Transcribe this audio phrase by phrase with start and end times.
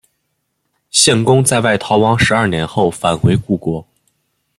[0.89, 3.87] 献公在外逃亡十二年后返回故国。